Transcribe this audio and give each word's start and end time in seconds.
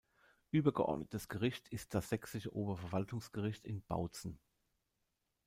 Übergeordnetes 0.49 1.27
Gericht 1.27 1.67
ist 1.69 1.93
das 1.93 2.09
Sächsische 2.09 2.51
Oberverwaltungsgericht 2.55 3.67
in 3.67 3.83
Bautzen. 3.85 4.39